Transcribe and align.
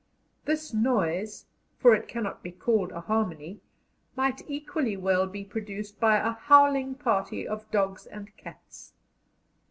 This 0.45 0.73
noise 0.73 1.45
for 1.77 1.93
it 1.93 2.07
cannot 2.07 2.41
be 2.41 2.49
called 2.51 2.91
a 2.91 3.01
harmony 3.01 3.61
might 4.15 4.41
equally 4.49 4.97
well 4.97 5.27
be 5.27 5.43
produced 5.43 5.99
by 5.99 6.15
a 6.17 6.31
howling 6.31 6.95
party 6.95 7.47
of 7.47 7.69
dogs 7.69 8.07
and 8.07 8.35
cats. 8.35 8.93